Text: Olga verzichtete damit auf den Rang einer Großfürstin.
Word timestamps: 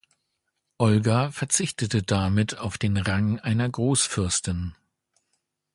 Olga 0.79 1.29
verzichtete 1.29 2.01
damit 2.01 2.57
auf 2.57 2.79
den 2.79 2.97
Rang 2.97 3.37
einer 3.39 3.69
Großfürstin. 3.69 4.73